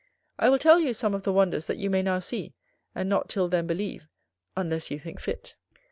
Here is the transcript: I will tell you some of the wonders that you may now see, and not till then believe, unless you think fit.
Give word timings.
I 0.39 0.49
will 0.49 0.57
tell 0.57 0.79
you 0.79 0.95
some 0.95 1.13
of 1.13 1.21
the 1.21 1.31
wonders 1.31 1.67
that 1.67 1.77
you 1.77 1.91
may 1.91 2.01
now 2.01 2.17
see, 2.17 2.55
and 2.95 3.07
not 3.07 3.29
till 3.29 3.47
then 3.47 3.67
believe, 3.67 4.09
unless 4.57 4.89
you 4.89 4.97
think 4.97 5.19
fit. 5.19 5.57